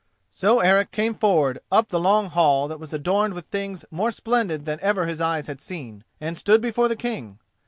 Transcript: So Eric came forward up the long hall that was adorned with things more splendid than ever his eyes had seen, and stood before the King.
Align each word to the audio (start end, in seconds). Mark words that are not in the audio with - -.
So 0.31 0.61
Eric 0.61 0.89
came 0.89 1.13
forward 1.13 1.59
up 1.71 1.89
the 1.89 1.99
long 1.99 2.25
hall 2.29 2.67
that 2.67 2.79
was 2.79 2.91
adorned 2.91 3.35
with 3.35 3.45
things 3.45 3.85
more 3.91 4.09
splendid 4.09 4.65
than 4.65 4.79
ever 4.81 5.05
his 5.05 5.21
eyes 5.21 5.45
had 5.45 5.61
seen, 5.61 6.03
and 6.19 6.35
stood 6.35 6.59
before 6.59 6.87
the 6.87 6.95
King. 6.95 7.37